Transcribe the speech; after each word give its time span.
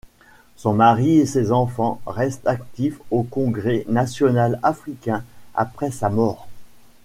Son 0.55 0.73
mari 0.73 1.19
et 1.19 1.25
ses 1.27 1.51
enfants 1.51 2.01
restent 2.07 2.47
actifs 2.47 2.97
au 3.11 3.21
Congrès 3.21 3.85
national 3.87 4.59
africain 4.63 5.23
après 5.53 5.91
sa 5.91 6.09
mort. 6.09 6.47